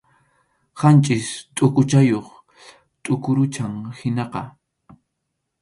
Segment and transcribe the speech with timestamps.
[0.79, 2.27] Qanchis tʼuquchayuq
[3.03, 4.41] tuqurucham qinaqa.